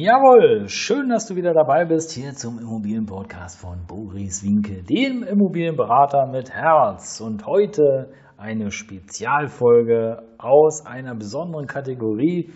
[0.00, 6.28] Jawohl, schön, dass du wieder dabei bist hier zum Immobilienpodcast von Boris Winke, dem Immobilienberater
[6.28, 7.20] mit Herz.
[7.20, 12.52] Und heute eine Spezialfolge aus einer besonderen Kategorie,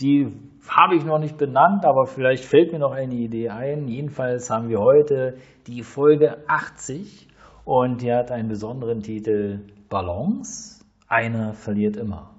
[0.00, 0.34] die
[0.66, 3.86] habe ich noch nicht benannt, aber vielleicht fällt mir noch eine Idee ein.
[3.86, 7.28] Jedenfalls haben wir heute die Folge 80
[7.66, 9.60] und die hat einen besonderen Titel
[9.90, 10.82] Balance.
[11.06, 12.30] Einer verliert immer.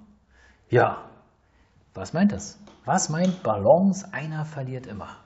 [0.68, 1.04] Ja,
[1.94, 2.58] was meint das?
[2.84, 4.12] Was meint Balance?
[4.12, 5.16] Einer verliert immer.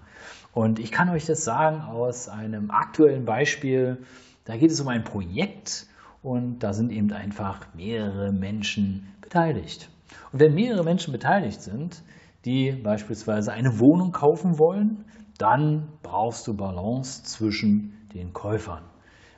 [0.52, 3.98] Und ich kann euch das sagen aus einem aktuellen Beispiel.
[4.45, 5.87] Da geht es um ein Projekt
[6.23, 9.90] und da sind eben einfach mehrere Menschen beteiligt.
[10.32, 12.02] Und wenn mehrere Menschen beteiligt sind,
[12.45, 15.04] die beispielsweise eine Wohnung kaufen wollen,
[15.38, 18.84] dann brauchst du Balance zwischen den Käufern.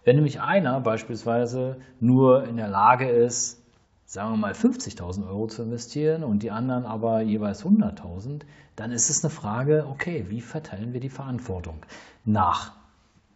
[0.04, 3.65] Wenn nämlich einer beispielsweise nur in der Lage ist,
[4.06, 8.42] sagen wir mal 50.000 Euro zu investieren und die anderen aber jeweils 100.000,
[8.76, 11.84] dann ist es eine Frage, okay, wie verteilen wir die Verantwortung?
[12.24, 12.72] Nach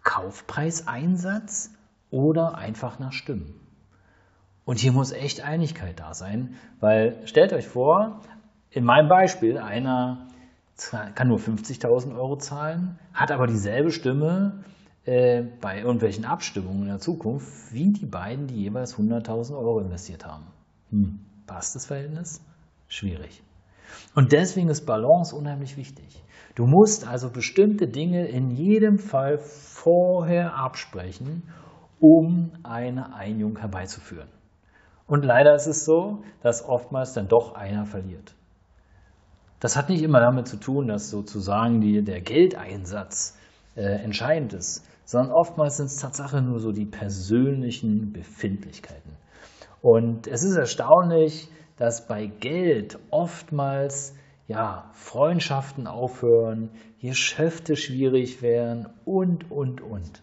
[0.04, 1.70] Kaufpreiseinsatz
[2.10, 3.54] oder einfach nach Stimmen?
[4.64, 8.20] Und hier muss echt Einigkeit da sein, weil stellt euch vor,
[8.70, 10.28] in meinem Beispiel, einer
[11.16, 14.64] kann nur 50.000 Euro zahlen, hat aber dieselbe Stimme
[15.04, 20.24] äh, bei irgendwelchen Abstimmungen in der Zukunft wie die beiden, die jeweils 100.000 Euro investiert
[20.24, 20.46] haben.
[20.90, 22.40] Hm, passt das Verhältnis?
[22.88, 23.42] Schwierig.
[24.14, 26.22] Und deswegen ist Balance unheimlich wichtig.
[26.54, 31.42] Du musst also bestimmte Dinge in jedem Fall vorher absprechen,
[32.00, 34.28] um eine Einigung herbeizuführen.
[35.06, 38.34] Und leider ist es so, dass oftmals dann doch einer verliert.
[39.60, 43.36] Das hat nicht immer damit zu tun, dass sozusagen die, der Geldeinsatz
[43.76, 49.19] äh, entscheidend ist, sondern oftmals sind es Tatsache nur so die persönlichen Befindlichkeiten.
[49.82, 54.14] Und es ist erstaunlich, dass bei Geld oftmals
[54.48, 56.70] ja, Freundschaften aufhören,
[57.00, 60.22] Geschäfte schwierig werden und, und, und.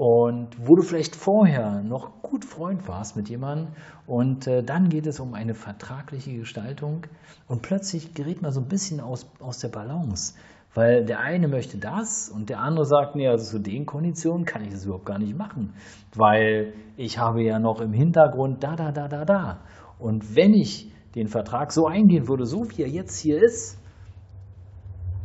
[0.00, 3.74] Und wo du vielleicht vorher noch gut Freund warst mit jemandem
[4.06, 7.02] und äh, dann geht es um eine vertragliche Gestaltung
[7.48, 10.32] und plötzlich gerät man so ein bisschen aus, aus der Balance.
[10.72, 14.64] Weil der eine möchte das und der andere sagt, nee, also zu den Konditionen kann
[14.64, 15.74] ich das überhaupt gar nicht machen,
[16.14, 19.58] weil ich habe ja noch im Hintergrund da, da, da, da, da.
[19.98, 23.76] Und wenn ich den Vertrag so eingehen würde, so wie er jetzt hier ist,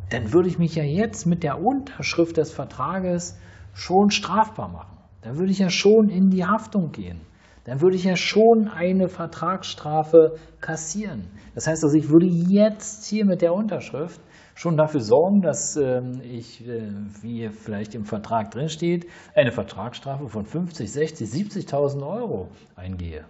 [0.09, 3.37] dann würde ich mich ja jetzt mit der Unterschrift des Vertrages
[3.75, 4.97] schon strafbar machen.
[5.21, 7.21] Dann würde ich ja schon in die Haftung gehen.
[7.65, 11.27] Dann würde ich ja schon eine Vertragsstrafe kassieren.
[11.55, 14.21] Das heißt also, ich würde jetzt hier mit der Unterschrift
[14.53, 16.89] schon dafür sorgen, dass ähm, ich, äh,
[17.21, 23.25] wie vielleicht im Vertrag drin steht, eine Vertragsstrafe von 50, 60, 70.000 Euro eingehe.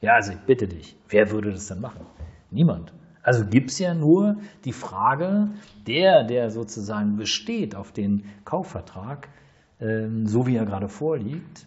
[0.00, 2.04] Ja, also ich bitte dich, wer würde das dann machen?
[2.50, 2.92] Niemand.
[3.22, 5.48] Also gibt es ja nur die Frage,
[5.86, 9.28] der, der sozusagen besteht auf den Kaufvertrag,
[9.78, 11.66] so wie er gerade vorliegt,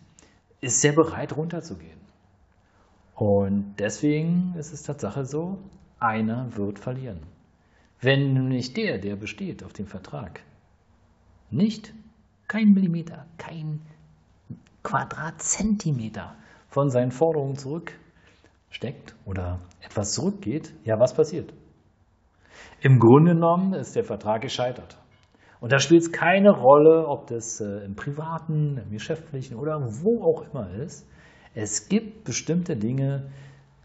[0.61, 1.99] ist sehr bereit runterzugehen.
[3.15, 5.59] Und deswegen ist es Tatsache so,
[5.99, 7.19] einer wird verlieren.
[8.01, 10.41] Wenn nämlich der, der besteht auf dem Vertrag,
[11.51, 11.93] nicht
[12.47, 13.81] kein Millimeter, kein
[14.83, 16.35] Quadratzentimeter
[16.69, 21.53] von seinen Forderungen zurücksteckt oder etwas zurückgeht, ja, was passiert?
[22.81, 24.97] Im Grunde genommen ist der Vertrag gescheitert.
[25.59, 30.23] Und da spielt es keine Rolle, ob das äh, im privaten, im geschäftlichen oder wo
[30.23, 31.07] auch immer ist.
[31.53, 33.29] Es gibt bestimmte Dinge,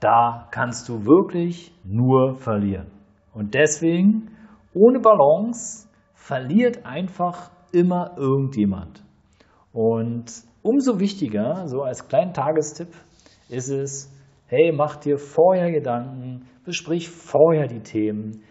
[0.01, 2.87] da kannst du wirklich nur verlieren.
[3.33, 4.31] Und deswegen,
[4.75, 9.03] ohne Balance, verliert einfach immer irgendjemand.
[9.73, 10.27] Und
[10.63, 12.89] umso wichtiger, so als kleinen Tagestipp,
[13.49, 14.13] ist es,
[14.47, 18.43] hey, mach dir vorher Gedanken, besprich vorher die Themen,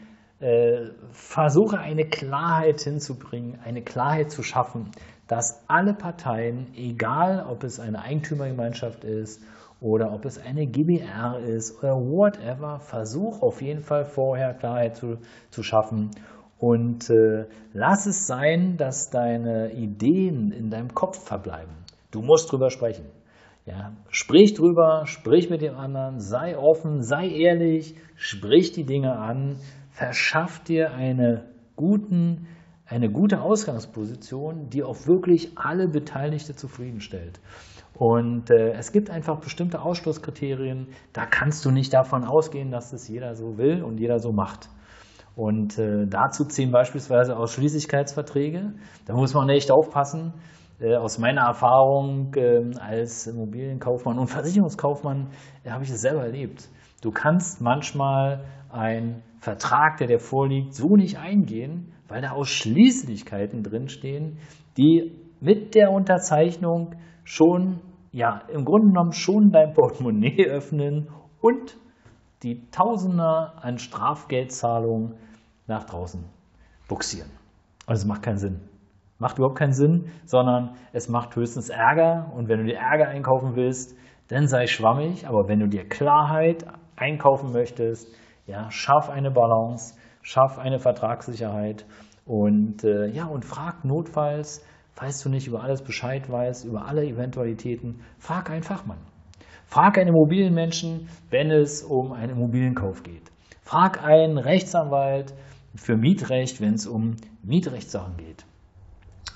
[0.44, 4.92] äh, versuche eine Klarheit hinzubringen, eine Klarheit zu schaffen,
[5.28, 9.42] dass alle Parteien, egal ob es eine Eigentümergemeinschaft ist
[9.80, 15.18] oder ob es eine GBR ist oder whatever, versuch auf jeden Fall vorher Klarheit zu,
[15.50, 16.12] zu schaffen
[16.60, 21.74] und äh, lass es sein, dass deine Ideen in deinem Kopf verbleiben.
[22.12, 23.06] Du musst drüber sprechen.
[23.66, 29.56] Ja, sprich drüber, sprich mit dem anderen, sei offen, sei ehrlich, sprich die Dinge an,
[29.94, 31.45] verschaff dir eine
[31.75, 32.48] guten,
[32.86, 37.40] eine gute Ausgangsposition, die auch wirklich alle Beteiligten zufriedenstellt.
[37.94, 43.07] Und äh, es gibt einfach bestimmte Ausschlusskriterien, da kannst du nicht davon ausgehen, dass es
[43.07, 44.68] jeder so will und jeder so macht.
[45.36, 48.74] Und äh, dazu ziehen beispielsweise Ausschließlichkeitsverträge.
[49.06, 50.34] Da muss man echt aufpassen.
[50.80, 55.30] Äh, aus meiner Erfahrung äh, als Immobilienkaufmann und Versicherungskaufmann
[55.63, 56.68] äh, habe ich es selber erlebt.
[57.03, 64.38] Du kannst manchmal einen Vertrag, der dir vorliegt, so nicht eingehen, weil da Ausschließlichkeiten drinstehen,
[64.77, 65.11] die
[65.41, 66.95] mit der Unterzeichnung
[67.25, 67.81] schon,
[68.13, 71.09] ja, im Grunde genommen schon dein Portemonnaie öffnen
[71.41, 71.75] und
[72.41, 75.15] die Tausender an Strafgeldzahlungen
[75.67, 76.23] nach draußen
[76.88, 77.31] buxieren.
[77.85, 78.61] Und es macht keinen Sinn.
[79.19, 82.31] Macht überhaupt keinen Sinn, sondern es macht höchstens Ärger.
[82.33, 83.97] Und wenn du dir Ärger einkaufen willst,
[84.29, 85.27] dann sei schwammig.
[85.27, 86.65] Aber wenn du dir Klarheit
[86.95, 88.07] einkaufen möchtest,
[88.45, 91.86] ja, schaff eine Balance, schaff eine Vertragssicherheit
[92.25, 97.04] und äh, ja, und frag notfalls, falls du nicht über alles Bescheid weißt, über alle
[97.06, 99.00] Eventualitäten, frag einen Fachmann.
[99.66, 103.31] Frag einen Immobilienmenschen, wenn es um einen Immobilienkauf geht.
[103.63, 105.34] Frag einen Rechtsanwalt
[105.75, 108.45] für Mietrecht, wenn es um Mietrechtssachen geht.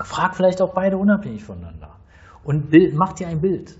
[0.03, 1.95] Frag vielleicht auch beide unabhängig voneinander
[2.43, 3.75] und bild, mach dir ein Bild.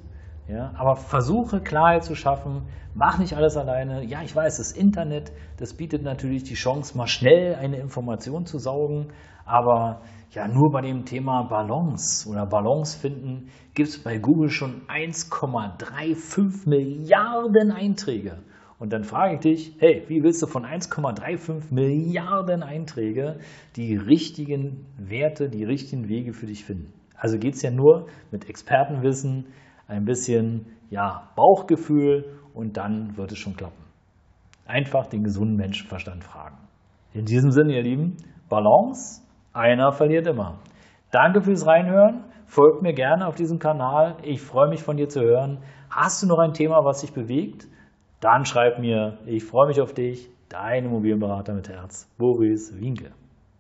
[0.48, 4.06] Ja, aber versuche Klarheit zu schaffen, mach nicht alles alleine.
[4.06, 8.58] Ja, ich weiß, das Internet, das bietet natürlich die Chance, mal schnell eine Information zu
[8.58, 9.08] saugen,
[9.46, 10.02] aber
[10.32, 16.68] ja, nur bei dem Thema Balance oder Balance finden gibt es bei Google schon 1,35
[16.70, 18.38] Milliarden Einträge.
[18.80, 23.40] Und dann frage ich dich, hey, wie willst du von 1,35 Milliarden Einträge
[23.76, 26.94] die richtigen Werte, die richtigen Wege für dich finden?
[27.16, 29.48] Also geht es ja nur mit Expertenwissen,
[29.88, 33.84] ein bisschen ja, Bauchgefühl und dann wird es schon klappen.
[34.66, 36.58] Einfach den gesunden Menschenverstand fragen.
[37.14, 38.18] In diesem Sinne, ihr Lieben,
[38.50, 39.22] Balance,
[39.54, 40.60] einer verliert immer.
[41.12, 42.26] Danke fürs Reinhören.
[42.46, 44.18] Folgt mir gerne auf diesem Kanal.
[44.24, 45.60] Ich freue mich von dir zu hören.
[45.90, 47.68] Hast du noch ein Thema, was dich bewegt?
[48.20, 49.20] Dann schreib mir.
[49.26, 50.30] Ich freue mich auf dich.
[50.50, 53.12] Dein Immobilienberater mit Herz, Boris Winke.